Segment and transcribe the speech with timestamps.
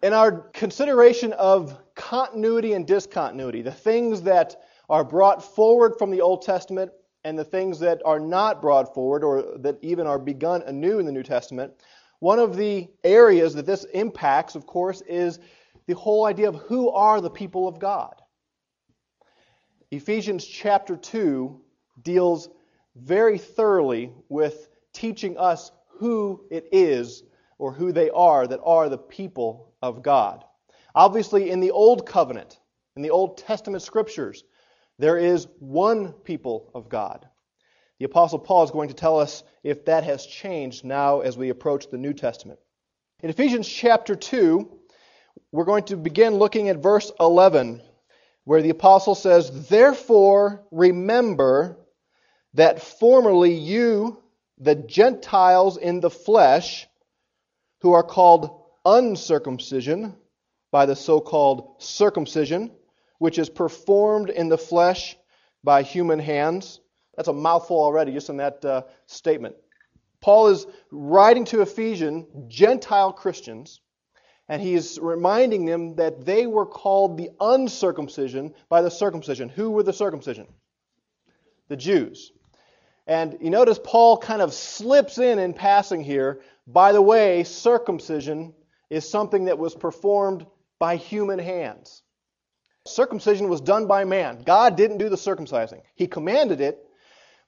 [0.00, 6.20] In our consideration of continuity and discontinuity, the things that are brought forward from the
[6.20, 6.92] Old Testament
[7.24, 11.06] and the things that are not brought forward or that even are begun anew in
[11.06, 11.72] the New Testament,
[12.20, 15.40] one of the areas that this impacts, of course, is
[15.86, 18.14] the whole idea of who are the people of God.
[19.90, 21.60] Ephesians chapter 2
[22.02, 22.50] deals
[22.94, 27.24] very thoroughly with teaching us who it is
[27.58, 30.44] or who they are that are the people of God.
[30.94, 32.58] Obviously, in the Old Covenant,
[32.96, 34.44] in the Old Testament scriptures,
[34.98, 37.26] there is one people of God.
[37.98, 41.50] The Apostle Paul is going to tell us if that has changed now as we
[41.50, 42.58] approach the New Testament.
[43.22, 44.68] In Ephesians chapter 2,
[45.50, 47.82] we're going to begin looking at verse 11,
[48.44, 51.78] where the Apostle says, Therefore remember
[52.54, 54.22] that formerly you,
[54.58, 56.86] the Gentiles in the flesh,
[57.80, 58.62] who are called
[58.96, 60.14] uncircumcision
[60.70, 62.70] by the so called circumcision,
[63.18, 65.16] which is performed in the flesh
[65.62, 66.80] by human hands.
[67.16, 69.56] That's a mouthful already, just in that uh, statement.
[70.20, 73.80] Paul is writing to Ephesian Gentile Christians,
[74.48, 79.48] and he is reminding them that they were called the uncircumcision by the circumcision.
[79.48, 80.46] Who were the circumcision?
[81.68, 82.32] The Jews.
[83.06, 86.40] And you notice Paul kind of slips in in passing here.
[86.66, 88.54] By the way, circumcision
[88.90, 90.46] is something that was performed
[90.78, 92.02] by human hands.
[92.86, 94.42] Circumcision was done by man.
[94.44, 95.82] God didn't do the circumcising.
[95.94, 96.78] He commanded it,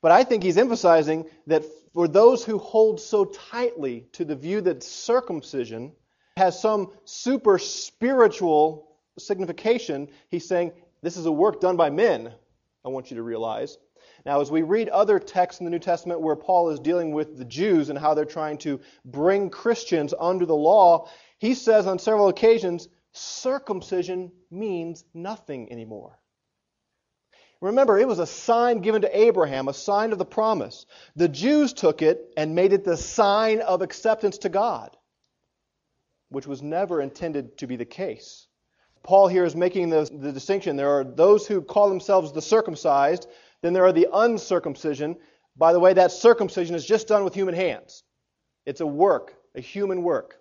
[0.03, 4.61] but I think he's emphasizing that for those who hold so tightly to the view
[4.63, 5.93] that circumcision
[6.37, 12.33] has some super spiritual signification, he's saying this is a work done by men,
[12.85, 13.79] I want you to realize.
[14.27, 17.39] Now, as we read other texts in the New Testament where Paul is dealing with
[17.39, 21.09] the Jews and how they're trying to bring Christians under the law,
[21.41, 26.19] he says on several occasions, circumcision means nothing anymore.
[27.63, 30.85] Remember, it was a sign given to Abraham, a sign of the promise.
[31.17, 34.97] The Jews took it and made it the sign of acceptance to God,
[36.29, 38.47] which was never intended to be the case.
[39.03, 40.77] Paul here is making the, the distinction.
[40.77, 43.27] There are those who call themselves the circumcised,
[43.63, 45.17] then there are the uncircumcision.
[45.57, 48.05] By the way, that circumcision is just done with human hands.
[48.67, 50.37] It's a work, a human work.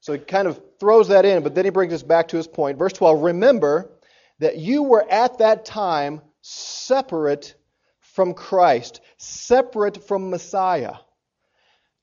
[0.00, 2.46] So he kind of throws that in, but then he brings us back to his
[2.46, 2.78] point.
[2.78, 3.90] Verse 12 Remember
[4.38, 7.54] that you were at that time separate
[8.00, 10.94] from Christ, separate from Messiah,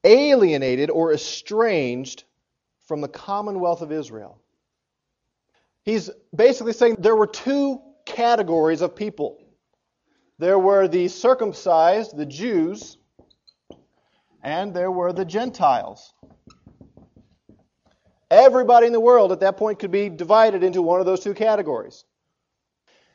[0.03, 2.23] alienated or estranged
[2.87, 4.39] from the commonwealth of Israel.
[5.83, 9.39] He's basically saying there were two categories of people
[10.37, 12.97] there were the circumcised, the Jews,
[14.43, 16.13] and there were the Gentiles.
[18.31, 21.33] Everybody in the world at that point could be divided into one of those two
[21.33, 22.03] categories.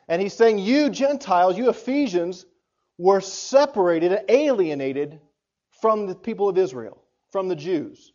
[0.07, 2.45] And he's saying, You Gentiles, you Ephesians,
[2.97, 5.19] were separated alienated
[5.81, 8.13] from the people of Israel, from the Jews.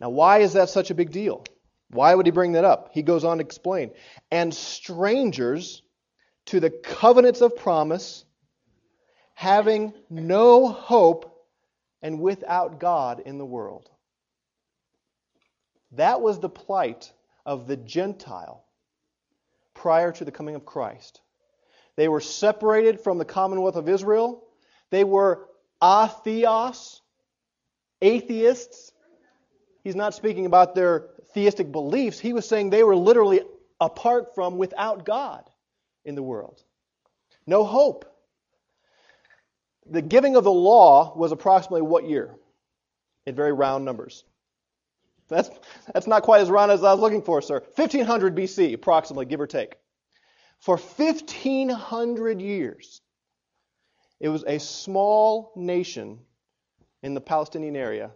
[0.00, 1.44] Now, why is that such a big deal?
[1.90, 2.90] Why would he bring that up?
[2.92, 3.90] He goes on to explain.
[4.30, 5.82] And strangers
[6.46, 8.24] to the covenants of promise,
[9.34, 11.46] having no hope
[12.02, 13.90] and without God in the world.
[15.92, 17.12] That was the plight
[17.44, 18.64] of the Gentile
[19.74, 21.20] prior to the coming of Christ.
[21.96, 24.44] They were separated from the commonwealth of Israel.
[24.90, 25.48] They were
[25.82, 27.00] atheos,
[28.00, 28.92] atheists.
[29.82, 32.18] He's not speaking about their theistic beliefs.
[32.18, 33.40] He was saying they were literally
[33.80, 35.48] apart from, without God
[36.04, 36.62] in the world.
[37.46, 38.04] No hope.
[39.86, 42.34] The giving of the law was approximately what year?
[43.26, 44.24] In very round numbers.
[45.30, 45.50] That's,
[45.92, 47.60] that's not quite as round as I was looking for, sir.
[47.74, 49.76] 1500 BC, approximately, give or take.
[50.58, 53.00] For 1500 years,
[54.18, 56.18] it was a small nation
[57.02, 58.10] in the Palestinian area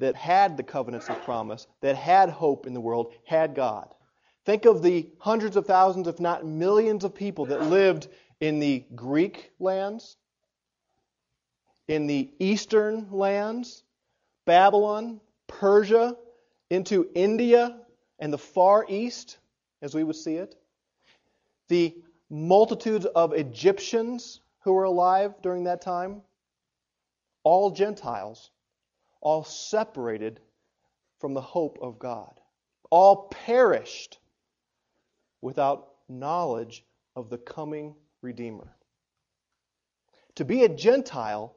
[0.00, 3.88] that had the covenants of promise, that had hope in the world, had God.
[4.44, 8.08] Think of the hundreds of thousands, if not millions, of people that lived
[8.40, 10.16] in the Greek lands,
[11.86, 13.84] in the eastern lands,
[14.44, 16.16] Babylon, Persia,
[16.70, 17.80] into India
[18.18, 19.38] and the Far East,
[19.82, 20.54] as we would see it.
[21.68, 21.94] The
[22.30, 26.22] multitudes of Egyptians who were alive during that time,
[27.42, 28.50] all Gentiles,
[29.20, 30.40] all separated
[31.18, 32.40] from the hope of God,
[32.90, 34.18] all perished
[35.40, 36.84] without knowledge
[37.16, 38.74] of the coming Redeemer.
[40.36, 41.54] To be a Gentile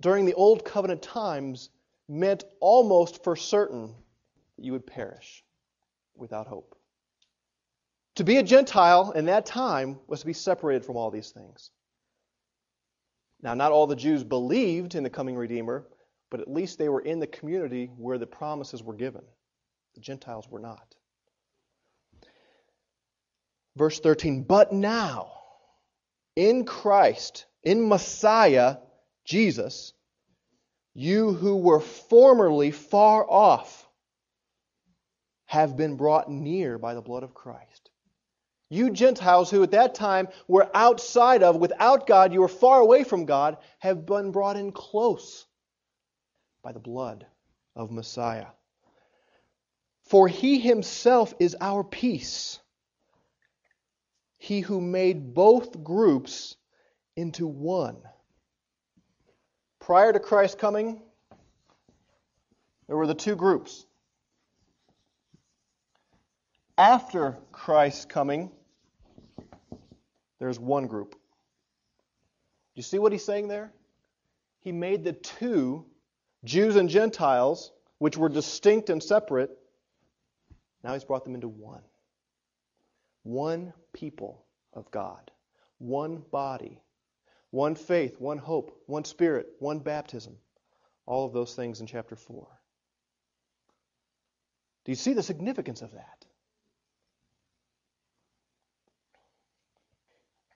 [0.00, 1.70] during the Old Covenant times
[2.08, 3.94] meant almost for certain
[4.56, 5.44] that you would perish
[6.16, 6.76] without hope.
[8.16, 11.70] To be a Gentile in that time was to be separated from all these things.
[13.42, 15.86] Now, not all the Jews believed in the coming Redeemer,
[16.30, 19.22] but at least they were in the community where the promises were given.
[19.94, 20.94] The Gentiles were not.
[23.76, 25.32] Verse 13, but now,
[26.36, 28.76] in Christ, in Messiah,
[29.24, 29.92] Jesus,
[30.94, 33.88] you who were formerly far off
[35.46, 37.90] have been brought near by the blood of Christ.
[38.70, 43.04] You Gentiles who at that time were outside of, without God, you were far away
[43.04, 45.46] from God, have been brought in close
[46.62, 47.26] by the blood
[47.76, 48.46] of Messiah.
[50.04, 52.58] For he himself is our peace,
[54.38, 56.56] he who made both groups
[57.16, 58.02] into one.
[59.84, 61.02] Prior to Christ's coming,
[62.86, 63.84] there were the two groups.
[66.78, 68.50] After Christ's coming,
[70.38, 71.16] there's one group.
[72.74, 73.74] You see what he's saying there?
[74.60, 75.84] He made the two,
[76.44, 79.50] Jews and Gentiles, which were distinct and separate,
[80.82, 81.82] now he's brought them into one.
[83.22, 85.30] One people of God,
[85.76, 86.80] one body,
[87.54, 90.36] one faith, one hope, one spirit, one baptism.
[91.06, 92.46] All of those things in chapter 4.
[94.84, 96.24] Do you see the significance of that?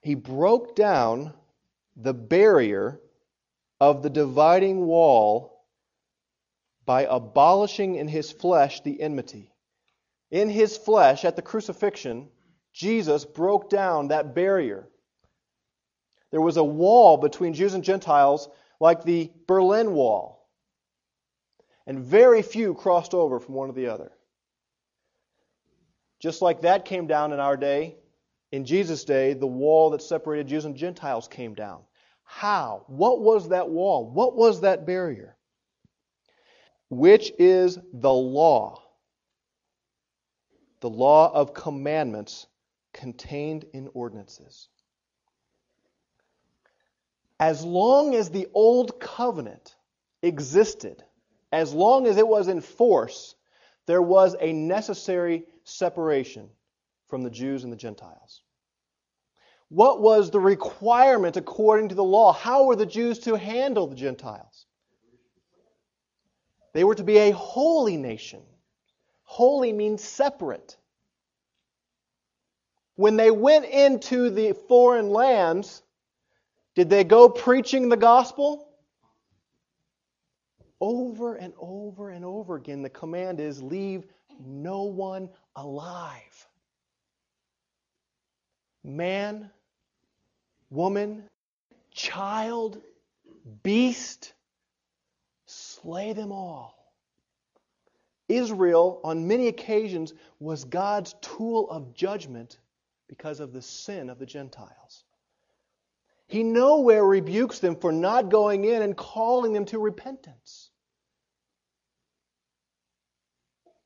[0.08, 1.34] he broke down
[1.96, 2.98] the barrier
[3.78, 5.66] of the dividing wall
[6.86, 9.52] by abolishing in his flesh the enmity.
[10.30, 12.30] In his flesh, at the crucifixion,
[12.72, 14.88] Jesus broke down that barrier.
[16.30, 18.48] There was a wall between Jews and Gentiles
[18.80, 20.46] like the Berlin Wall,
[21.86, 24.12] and very few crossed over from one to the other.
[26.20, 27.96] Just like that came down in our day,
[28.50, 31.82] in Jesus' day, the wall that separated Jews and Gentiles came down.
[32.24, 32.84] How?
[32.88, 34.10] What was that wall?
[34.10, 35.36] What was that barrier?
[36.90, 38.82] Which is the law.
[40.80, 42.46] The law of commandments
[42.92, 44.68] contained in ordinances.
[47.40, 49.76] As long as the old covenant
[50.22, 51.04] existed,
[51.52, 53.34] as long as it was in force,
[53.86, 56.50] there was a necessary separation
[57.06, 58.42] from the Jews and the Gentiles.
[59.68, 62.32] What was the requirement according to the law?
[62.32, 64.66] How were the Jews to handle the Gentiles?
[66.72, 68.42] They were to be a holy nation.
[69.22, 70.76] Holy means separate.
[72.96, 75.82] When they went into the foreign lands,
[76.78, 78.68] did they go preaching the gospel?
[80.80, 84.04] Over and over and over again, the command is leave
[84.46, 86.46] no one alive
[88.84, 89.50] man,
[90.70, 91.24] woman,
[91.90, 92.80] child,
[93.64, 94.32] beast,
[95.46, 96.92] slay them all.
[98.28, 102.60] Israel, on many occasions, was God's tool of judgment
[103.08, 105.02] because of the sin of the Gentiles.
[106.28, 110.70] He nowhere rebukes them for not going in and calling them to repentance.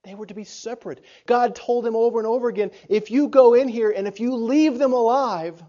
[0.03, 1.00] They were to be separate.
[1.27, 4.34] God told them over and over again if you go in here and if you
[4.34, 5.63] leave them alive,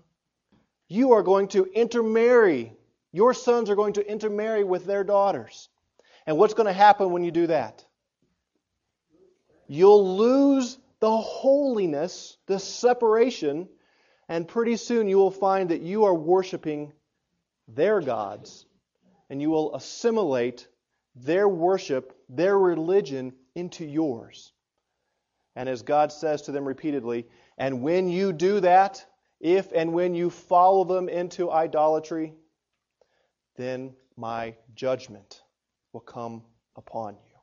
[0.87, 2.73] you are going to intermarry.
[3.11, 5.69] Your sons are going to intermarry with their daughters.
[6.25, 7.85] And what's going to happen when you do that?
[9.67, 13.69] You'll lose the holiness, the separation,
[14.29, 16.93] and pretty soon you will find that you are worshiping
[17.67, 18.65] their gods
[19.29, 20.67] and you will assimilate
[21.15, 24.51] their worship, their religion into yours.
[25.55, 27.27] And as God says to them repeatedly,
[27.57, 29.05] and when you do that,
[29.39, 32.33] if and when you follow them into idolatry,
[33.57, 35.43] then my judgment
[35.91, 36.43] will come
[36.75, 37.33] upon you.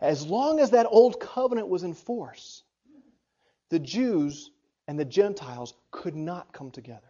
[0.00, 2.62] As long as that old covenant was in force,
[3.70, 4.50] the Jews
[4.88, 7.00] and the Gentiles could not come together.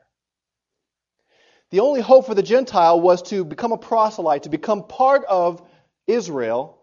[1.71, 5.63] The only hope for the Gentile was to become a proselyte, to become part of
[6.07, 6.77] Israel,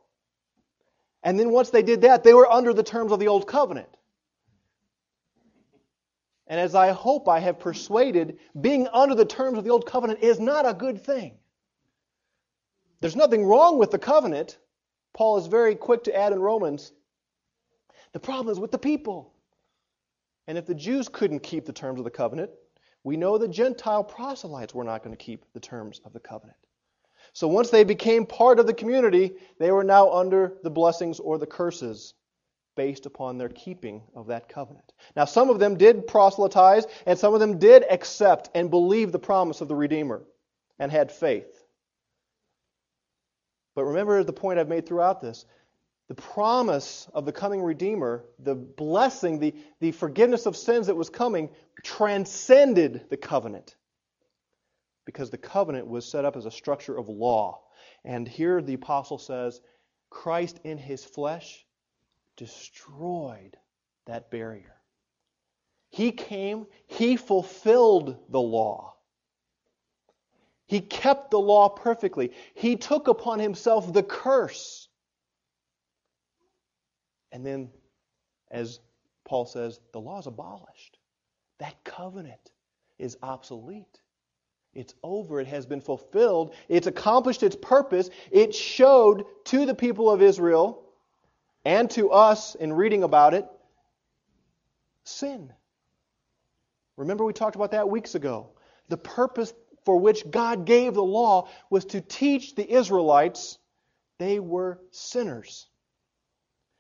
[1.23, 3.87] and then once they did that, they were under the terms of the old covenant.
[6.47, 10.19] And as I hope I have persuaded, being under the terms of the old covenant
[10.21, 11.37] is not a good thing.
[12.99, 14.57] There's nothing wrong with the covenant.
[15.13, 16.91] Paul is very quick to add in Romans.
[18.11, 19.33] The problem is with the people.
[20.47, 22.51] And if the Jews couldn't keep the terms of the covenant,
[23.03, 26.57] we know the Gentile proselytes were not going to keep the terms of the covenant.
[27.33, 31.37] So once they became part of the community, they were now under the blessings or
[31.37, 32.13] the curses
[32.75, 34.93] based upon their keeping of that covenant.
[35.15, 39.19] Now, some of them did proselytize, and some of them did accept and believe the
[39.19, 40.23] promise of the Redeemer
[40.79, 41.63] and had faith.
[43.75, 45.45] But remember the point I've made throughout this.
[46.09, 51.09] The promise of the coming Redeemer, the blessing, the, the forgiveness of sins that was
[51.09, 51.49] coming,
[51.81, 53.75] transcended the covenant.
[55.05, 57.61] Because the covenant was set up as a structure of law.
[58.03, 59.61] And here the apostle says,
[60.09, 61.65] Christ in his flesh
[62.35, 63.57] destroyed
[64.05, 64.75] that barrier.
[65.89, 68.95] He came, he fulfilled the law.
[70.65, 72.31] He kept the law perfectly.
[72.55, 74.82] He took upon himself the curse.
[77.33, 77.69] And then,
[78.51, 78.79] as
[79.25, 80.99] Paul says, the law is abolished.
[81.57, 82.51] That covenant
[82.99, 83.99] is obsolete.
[84.73, 85.39] It's over.
[85.39, 86.53] It has been fulfilled.
[86.69, 88.09] It's accomplished its purpose.
[88.31, 90.83] It showed to the people of Israel
[91.65, 93.45] and to us in reading about it
[95.03, 95.51] sin.
[96.97, 98.49] Remember, we talked about that weeks ago.
[98.89, 99.53] The purpose
[99.85, 103.57] for which God gave the law was to teach the Israelites
[104.19, 105.67] they were sinners.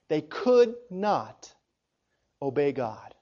[0.09, 1.53] They could not
[2.41, 3.13] obey God.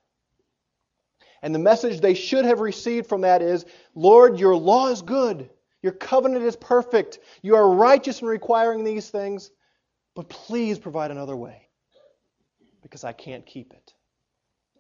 [1.42, 5.50] And the message they should have received from that is Lord, your law is good.
[5.82, 7.20] Your covenant is perfect.
[7.42, 9.50] You are righteous in requiring these things,
[10.16, 11.68] but please provide another way
[12.84, 13.94] because I can't keep it.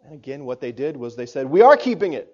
[0.04, 2.34] And again, what they did was they said, We are keeping it.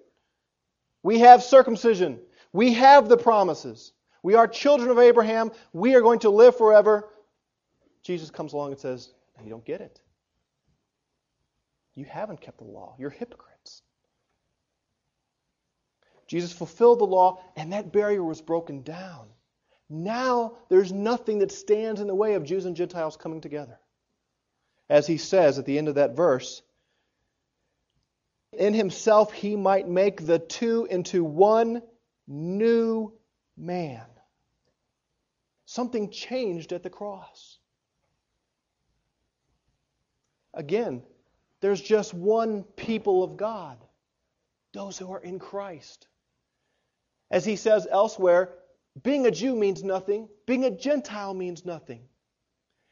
[1.03, 2.19] We have circumcision.
[2.51, 3.93] We have the promises.
[4.24, 5.51] We are children of Abraham.
[5.71, 7.07] We are going to live forever.
[8.03, 9.13] Jesus comes along and says,
[9.44, 10.01] You don't get it.
[11.96, 12.96] You haven't kept the law.
[13.00, 13.82] You're hypocrites.
[16.27, 19.27] Jesus fulfilled the law, and that barrier was broken down.
[19.89, 23.79] Now there's nothing that stands in the way of Jews and Gentiles coming together.
[24.89, 26.62] As he says at the end of that verse,
[28.51, 31.82] in himself he might make the two into one
[32.27, 33.13] new
[33.56, 34.06] man.
[35.65, 37.60] Something changed at the cross.
[40.58, 41.04] Again,
[41.62, 43.78] there's just one people of God,
[44.74, 46.08] those who are in Christ.
[47.30, 48.56] As he says elsewhere,
[49.04, 52.02] being a Jew means nothing, being a Gentile means nothing.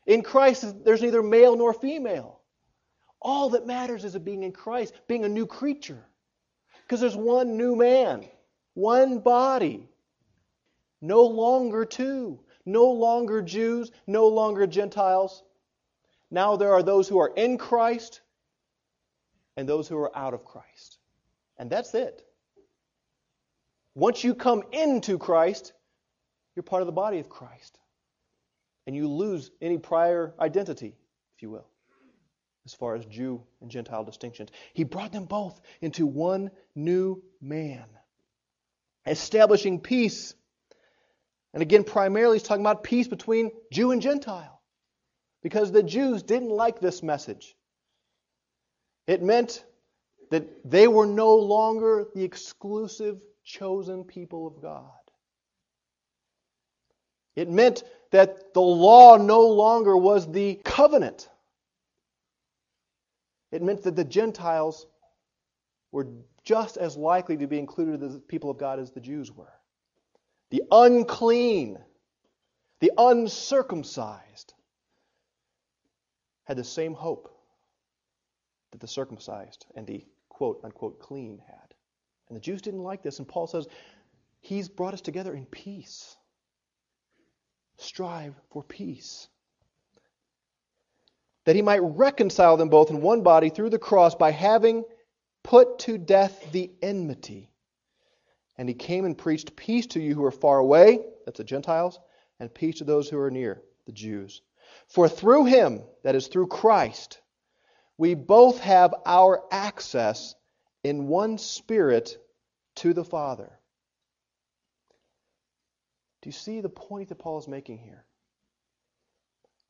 [0.06, 2.40] In Christ, there's neither male nor female.
[3.20, 6.06] All that matters is being in Christ, being a new creature.
[6.84, 8.26] Because there's one new man
[8.76, 9.90] one body.
[11.02, 12.42] No longer two.
[12.66, 15.44] No longer Jews, no longer Gentiles.
[16.32, 18.22] Now there are those who are in Christ
[19.58, 20.98] and those who are out of Christ.
[21.58, 22.22] And that's it.
[23.94, 25.74] Once you come into Christ,
[26.56, 27.78] you're part of the body of Christ.
[28.88, 30.96] And you lose any prior identity,
[31.36, 31.68] if you will,
[32.66, 34.50] as far as Jew and Gentile distinctions.
[34.74, 37.86] He brought them both into one new man
[39.06, 40.34] establishing peace.
[41.54, 44.55] And again, primarily, he's talking about peace between Jew and Gentile.
[45.46, 47.56] Because the Jews didn't like this message.
[49.06, 49.64] It meant
[50.32, 54.90] that they were no longer the exclusive chosen people of God.
[57.36, 61.30] It meant that the law no longer was the covenant.
[63.52, 64.88] It meant that the Gentiles
[65.92, 66.08] were
[66.44, 69.54] just as likely to be included as the people of God as the Jews were.
[70.50, 71.78] The unclean,
[72.80, 74.55] the uncircumcised
[76.46, 77.30] had the same hope
[78.72, 81.74] that the circumcised and the quote unquote clean had.
[82.28, 83.68] And the Jews didn't like this, and Paul says,
[84.42, 86.16] He's brought us together in peace.
[87.78, 89.28] Strive for peace.
[91.46, 94.84] That he might reconcile them both in one body through the cross by having
[95.44, 97.52] put to death the enmity.
[98.58, 102.00] And he came and preached peace to you who are far away, that's the Gentiles,
[102.40, 104.42] and peace to those who are near, the Jews.
[104.88, 107.20] For through him, that is through Christ,
[107.98, 110.36] we both have our access
[110.84, 112.18] in one spirit
[112.76, 113.52] to the Father.
[116.22, 118.06] Do you see the point that Paul is making here?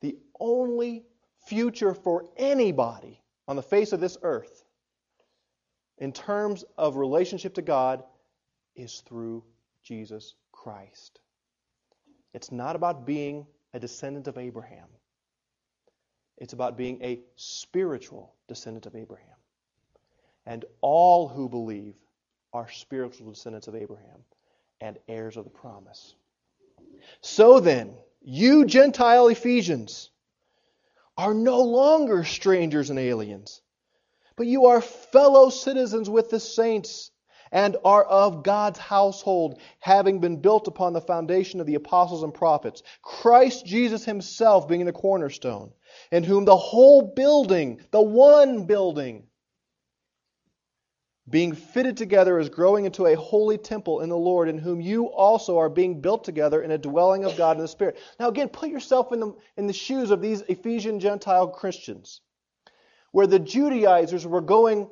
[0.00, 1.04] The only
[1.46, 4.64] future for anybody on the face of this earth
[5.98, 8.02] in terms of relationship to God
[8.74, 9.44] is through
[9.82, 11.20] Jesus Christ.
[12.34, 14.88] It's not about being a descendant of Abraham.
[16.38, 19.26] It's about being a spiritual descendant of Abraham.
[20.44, 21.94] And all who believe
[22.52, 24.24] are spiritual descendants of Abraham
[24.80, 26.14] and heirs of the promise.
[27.20, 30.10] So then, you Gentile Ephesians
[31.16, 33.62] are no longer strangers and aliens,
[34.36, 37.10] but you are fellow citizens with the saints
[37.52, 42.34] and are of God's household, having been built upon the foundation of the apostles and
[42.34, 45.72] prophets, Christ Jesus himself being the cornerstone,
[46.10, 49.24] in whom the whole building, the one building,
[51.28, 55.06] being fitted together is growing into a holy temple in the Lord, in whom you
[55.06, 57.98] also are being built together in a dwelling of God in the Spirit.
[58.20, 62.20] Now, again, put yourself in the, in the shoes of these Ephesian Gentile Christians,
[63.10, 64.88] where the Judaizers were going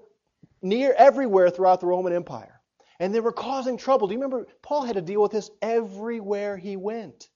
[0.60, 2.60] near everywhere throughout the Roman Empire,
[2.98, 4.08] and they were causing trouble.
[4.08, 4.46] Do you remember?
[4.60, 7.28] Paul had to deal with this everywhere he went.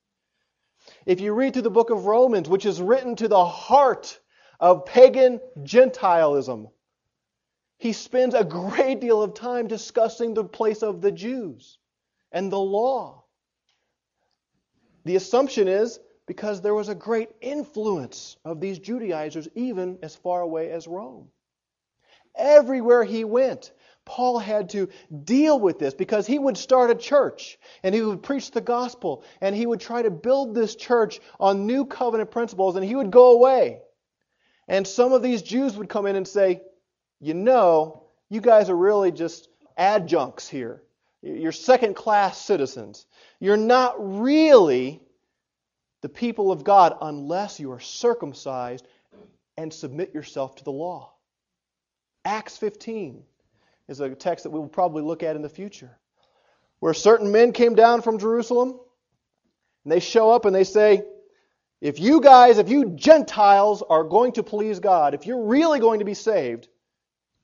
[1.07, 4.21] If you read through the book of Romans, which is written to the heart
[4.61, 6.69] of pagan Gentilism,
[7.79, 11.79] he spends a great deal of time discussing the place of the Jews
[12.33, 13.25] and the law.
[15.05, 20.41] The assumption is because there was a great influence of these Judaizers even as far
[20.41, 21.31] away as Rome.
[22.35, 23.73] Everywhere he went,
[24.09, 24.89] Paul had to
[25.25, 29.23] deal with this because he would start a church and he would preach the gospel
[29.43, 33.11] and he would try to build this church on new covenant principles and he would
[33.11, 33.83] go away.
[34.67, 36.63] And some of these Jews would come in and say,
[37.21, 40.83] you know, you guys are really just adjuncts here.
[41.21, 43.05] You're second class citizens.
[43.41, 45.03] You're not really
[46.01, 48.89] the people of God unless you are circumcised
[49.59, 51.13] and submit yourself to the law.
[52.25, 53.23] Acts 15
[53.89, 55.99] is a text that we will probably look at in the future,
[56.81, 58.79] where certain men came down from Jerusalem
[59.85, 61.03] and they show up and they say,
[61.81, 66.01] if you guys, if you Gentiles are going to please God, if you're really going
[66.01, 66.69] to be saved,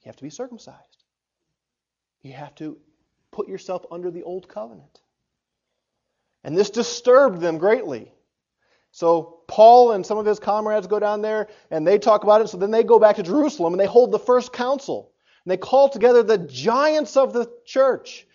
[0.02, 1.04] you have to be circumcised.
[2.22, 2.76] You have to
[3.30, 5.00] put yourself under the old covenant.
[6.42, 8.12] And this disturbed them greatly.
[8.90, 12.48] So Paul and some of his comrades go down there and they talk about it.
[12.48, 15.13] So then they go back to Jerusalem and they hold the first council.
[15.44, 18.26] And they call together the giants of the church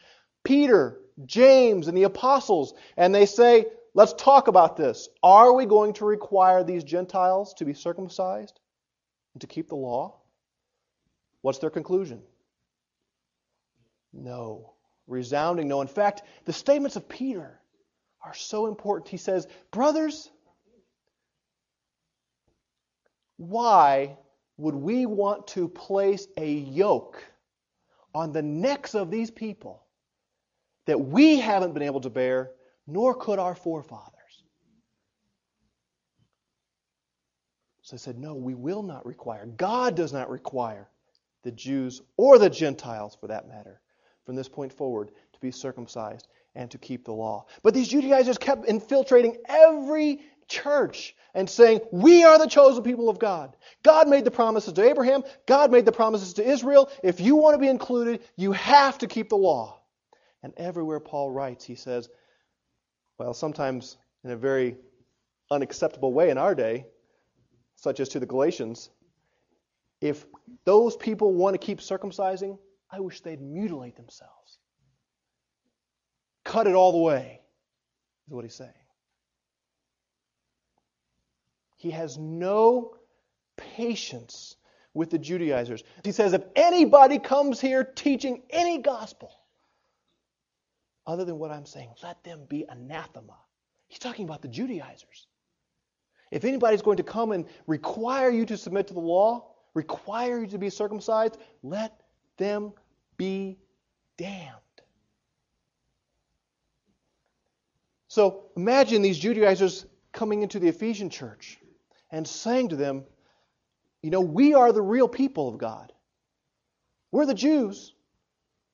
[0.44, 2.74] Peter, James, and the apostles.
[2.96, 5.10] And they say, let's talk about this.
[5.22, 8.60] Are we going to require these Gentiles to be circumcised
[9.34, 10.16] and to keep the law?
[11.42, 12.22] What's their conclusion?
[14.14, 14.74] No.
[15.08, 15.82] Resounding no.
[15.82, 17.60] In fact, the statements of Peter
[18.24, 19.08] are so important.
[19.10, 20.30] He says, Brothers,
[23.38, 24.18] why
[24.60, 27.24] would we want to place a yoke
[28.14, 29.84] on the necks of these people
[30.86, 32.52] that we haven't been able to bear,
[32.86, 34.14] nor could our forefathers?
[37.82, 39.46] So they said, No, we will not require.
[39.46, 40.90] God does not require
[41.44, 43.80] the Jews or the Gentiles for that matter,
[44.26, 47.46] from this point forward, to be circumcised and to keep the law.
[47.64, 53.20] But these Judaizers kept infiltrating every church and saying, We are the chosen people of
[53.20, 53.56] God.
[53.84, 56.92] God made the promises to Abraham, God made the promises to Israel.
[57.04, 59.80] If you want to be included, you have to keep the law.
[60.44, 62.10] And everywhere Paul writes, he says,
[63.18, 64.78] well, sometimes in a very
[65.52, 66.86] unacceptable way in our day,
[67.76, 68.90] such as to the Galatians,
[70.02, 70.26] if
[70.66, 72.58] those people want to keep circumcising,
[72.92, 74.60] I wish they'd mutilate themselves.
[76.46, 77.42] Cut it all the way,
[78.28, 78.72] is what he's saying.
[81.80, 82.98] He has no
[83.56, 84.58] patience
[84.94, 85.84] with the Judaizers.
[86.04, 89.32] He says, if anybody comes here teaching any gospel
[91.08, 93.38] other than what I'm saying, let them be anathema.
[93.88, 95.28] He's talking about the Judaizers.
[96.32, 100.48] If anybody's going to come and require you to submit to the law, require you
[100.48, 102.02] to be circumcised, let
[102.36, 102.74] them
[103.16, 103.58] be
[104.18, 104.54] damned.
[108.10, 111.58] So imagine these Judaizers coming into the Ephesian church
[112.12, 113.04] and saying to them,
[114.02, 115.92] You know, we are the real people of God.
[117.12, 117.94] We're the Jews.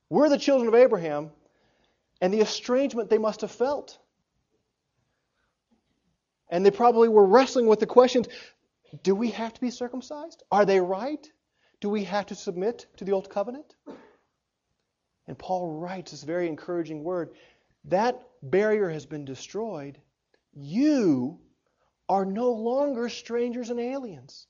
[0.09, 1.31] We're the children of Abraham.
[2.21, 3.97] And the estrangement they must have felt.
[6.49, 8.27] And they probably were wrestling with the questions
[9.03, 10.43] do we have to be circumcised?
[10.51, 11.27] Are they right?
[11.81, 13.75] Do we have to submit to the old covenant?
[15.27, 17.31] And Paul writes this very encouraging word
[17.85, 19.99] that barrier has been destroyed.
[20.53, 21.39] You
[22.07, 24.47] are no longer strangers and aliens.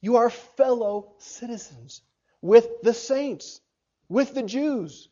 [0.00, 2.02] You are fellow citizens
[2.40, 3.60] with the saints,
[4.08, 5.08] with the Jews,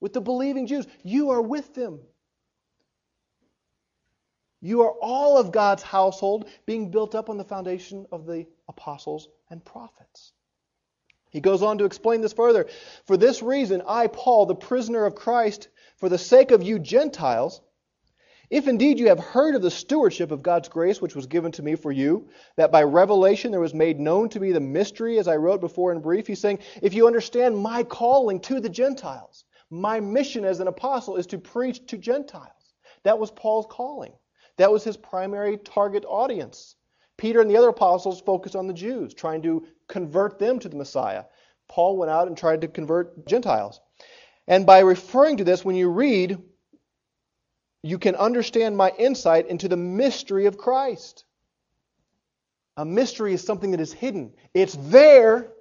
[0.00, 0.86] with the believing Jews.
[1.02, 2.00] You are with them.
[4.60, 9.28] You are all of God's household being built up on the foundation of the apostles
[9.50, 10.32] and prophets.
[11.30, 12.66] He goes on to explain this further.
[13.04, 17.60] For this reason, I, Paul, the prisoner of Christ, for the sake of you Gentiles,
[18.50, 21.62] If indeed you have heard of the stewardship of God's grace which was given to
[21.62, 25.28] me for you, that by revelation there was made known to me the mystery, as
[25.28, 29.44] I wrote before in brief, he's saying, if you understand my calling to the Gentiles,
[29.68, 32.74] my mission as an apostle is to preach to Gentiles.
[33.02, 34.12] That was Paul's calling.
[34.56, 36.74] That was his primary target audience.
[37.18, 40.76] Peter and the other apostles focused on the Jews, trying to convert them to the
[40.76, 41.24] Messiah.
[41.68, 43.80] Paul went out and tried to convert Gentiles.
[44.46, 46.38] And by referring to this, when you read
[47.82, 51.24] you can understand my insight into the mystery of Christ.
[52.76, 54.32] A mystery is something that is hidden.
[54.54, 55.52] It's there,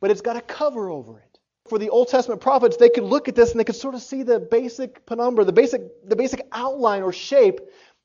[0.00, 1.38] but it's got a cover over it.
[1.68, 4.02] For the Old Testament prophets, they could look at this and they could sort of
[4.02, 7.60] see the basic penumbra, the basic, the basic outline or shape,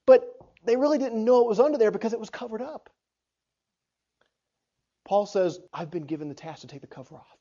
[0.06, 0.26] but
[0.66, 2.90] they really didn't know it was under there because it was covered up.
[5.06, 7.38] Paul says, I've been given the task to take the cover off,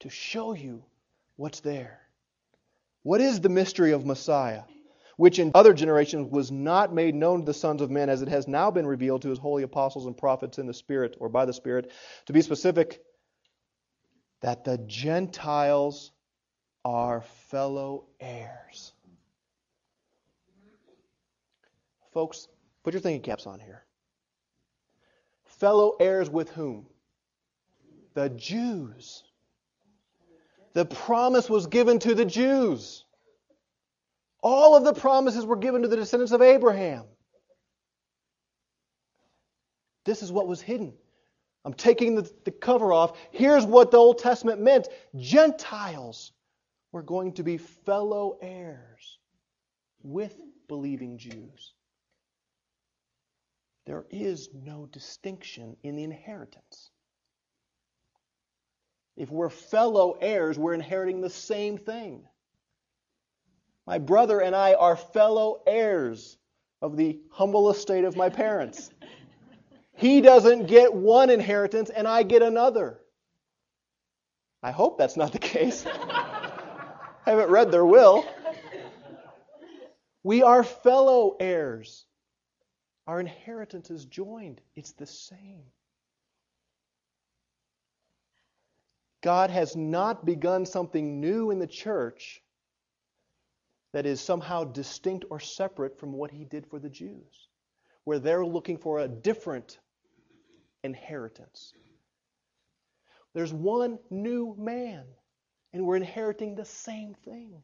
[0.00, 0.84] to show you
[1.36, 2.00] what's there.
[3.02, 4.62] What is the mystery of Messiah?
[5.16, 8.28] Which in other generations was not made known to the sons of men, as it
[8.28, 11.44] has now been revealed to his holy apostles and prophets in the Spirit, or by
[11.44, 11.90] the Spirit.
[12.26, 13.00] To be specific,
[14.40, 16.12] that the Gentiles
[16.84, 18.92] are fellow heirs.
[22.12, 22.48] Folks,
[22.82, 23.84] put your thinking caps on here.
[25.44, 26.86] Fellow heirs with whom?
[28.14, 29.24] The Jews.
[30.74, 33.03] The promise was given to the Jews.
[34.44, 37.06] All of the promises were given to the descendants of Abraham.
[40.04, 40.92] This is what was hidden.
[41.64, 43.16] I'm taking the, the, cover off.
[43.30, 46.32] Here's what the Old Testament meant Gentiles
[46.92, 49.18] were going to be fellow heirs
[50.02, 50.36] with
[50.68, 51.72] believing Jews.
[53.86, 56.90] There is no distinction in the inheritance.
[59.16, 62.26] If we're fellow heirs, we're inheriting the same thing.
[63.86, 66.38] My brother and I are fellow heirs
[66.80, 68.90] of the humble estate of my parents.
[69.92, 73.00] He doesn't get one inheritance and I get another.
[74.62, 75.84] I hope that's not the case.
[75.86, 78.24] I haven't read their will.
[80.22, 82.06] We are fellow heirs.
[83.06, 85.64] Our inheritance is joined, it's the same.
[89.22, 92.42] God has not begun something new in the church
[93.94, 97.48] that is somehow distinct or separate from what he did for the Jews,
[98.02, 99.78] where they're looking for a different
[100.82, 101.72] inheritance.
[103.34, 105.04] There's one new man,
[105.72, 107.62] and we're inheriting the same thing.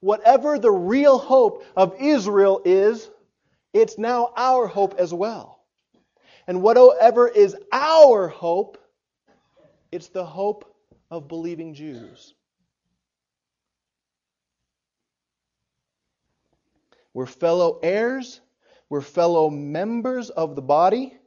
[0.00, 3.08] Whatever the real hope of Israel is,
[3.72, 5.60] it's now our hope as well.
[6.48, 8.78] And whatever is our hope,
[9.92, 10.74] it's the hope
[11.08, 12.34] of believing Jews.
[17.18, 18.40] We're fellow heirs,
[18.88, 21.18] we're fellow members of the body,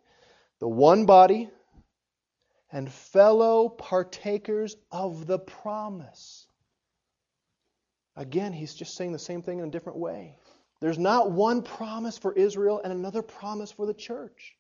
[0.61, 1.49] the one body,
[2.71, 6.47] and fellow partakers of the promise.
[8.15, 10.37] Again, he's just saying the same thing in a different way.
[10.79, 14.55] There's not one promise for Israel and another promise for the church.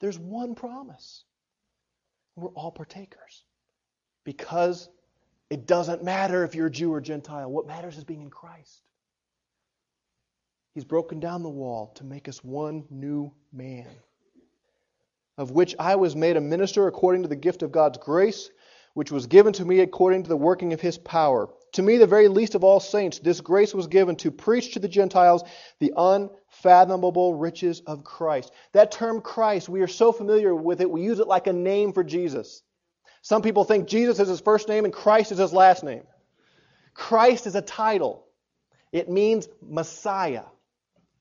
[0.00, 1.24] There's one promise.
[2.36, 3.44] We're all partakers.
[4.24, 4.90] Because
[5.48, 7.50] it doesn't matter if you're Jew or Gentile.
[7.50, 8.82] What matters is being in Christ.
[10.72, 13.88] He's broken down the wall to make us one new man,
[15.36, 18.50] of which I was made a minister according to the gift of God's grace,
[18.94, 21.48] which was given to me according to the working of his power.
[21.72, 24.78] To me, the very least of all saints, this grace was given to preach to
[24.78, 25.42] the Gentiles
[25.80, 28.52] the unfathomable riches of Christ.
[28.72, 31.92] That term Christ, we are so familiar with it, we use it like a name
[31.92, 32.62] for Jesus.
[33.22, 36.04] Some people think Jesus is his first name and Christ is his last name.
[36.94, 38.24] Christ is a title,
[38.92, 40.42] it means Messiah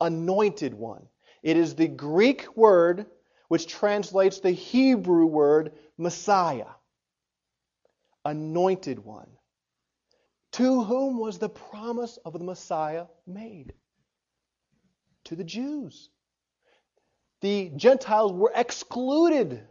[0.01, 1.07] anointed one.
[1.43, 3.05] It is the Greek word
[3.47, 6.67] which translates the Hebrew word Messiah,
[8.23, 9.29] anointed one.
[10.53, 13.73] To whom was the promise of the Messiah made?
[15.25, 16.09] To the Jews.
[17.41, 19.61] The Gentiles were excluded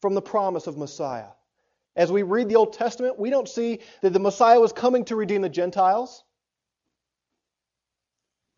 [0.00, 1.30] from the promise of Messiah.
[1.96, 5.16] As we read the Old Testament, we don't see that the Messiah was coming to
[5.16, 6.22] redeem the Gentiles.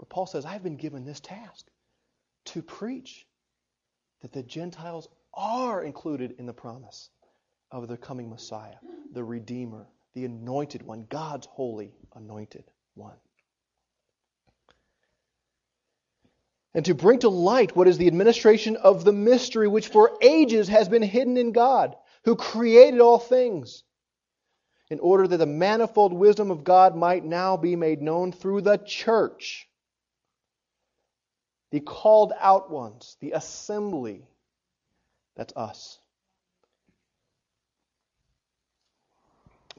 [0.03, 1.65] But Paul says, I've been given this task
[2.47, 3.25] to preach
[4.23, 7.09] that the Gentiles are included in the promise
[7.71, 8.75] of the coming Messiah,
[9.13, 12.65] the Redeemer, the anointed one, God's holy anointed
[12.97, 13.15] one.
[16.75, 20.67] And to bring to light what is the administration of the mystery which for ages
[20.67, 23.85] has been hidden in God, who created all things,
[24.91, 28.79] in order that the manifold wisdom of God might now be made known through the
[28.79, 29.69] church
[31.73, 34.25] the called out ones, the assembly.
[35.35, 35.99] That's us.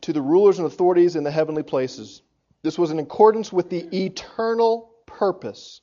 [0.01, 2.23] To the rulers and authorities in the heavenly places.
[2.63, 5.81] This was in accordance with the eternal purpose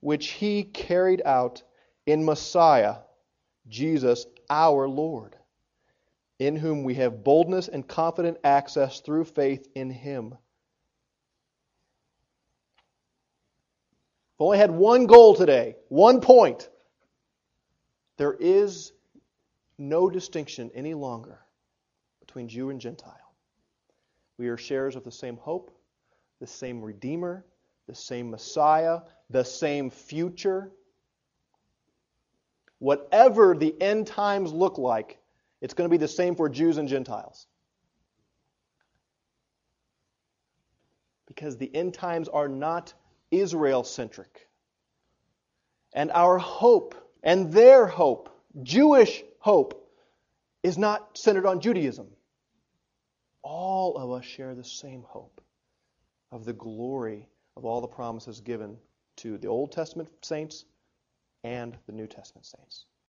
[0.00, 1.62] which he carried out
[2.06, 2.96] in Messiah,
[3.68, 5.36] Jesus our Lord,
[6.38, 10.36] in whom we have boldness and confident access through faith in him.
[14.40, 16.70] I've only had one goal today, one point.
[18.16, 18.90] There is
[19.76, 21.40] no distinction any longer
[22.20, 23.34] between Jew and Gentile.
[24.38, 25.70] We are sharers of the same hope,
[26.40, 27.44] the same Redeemer,
[27.86, 30.72] the same Messiah, the same future.
[32.78, 35.18] Whatever the end times look like,
[35.60, 37.46] it's going to be the same for Jews and Gentiles.
[41.26, 42.94] Because the end times are not
[43.30, 44.48] Israel centric.
[45.92, 48.28] And our hope and their hope,
[48.62, 49.88] Jewish hope,
[50.62, 52.08] is not centered on Judaism.
[53.42, 55.40] All of us share the same hope
[56.30, 58.76] of the glory of all the promises given
[59.16, 60.64] to the Old Testament saints
[61.42, 62.84] and the New Testament saints.